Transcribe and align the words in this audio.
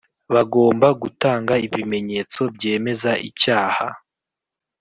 bagomba 0.33 0.87
gutanga 1.01 1.53
ibimenyetso 1.65 2.41
byemeza 2.55 3.11
icyaha 3.29 3.87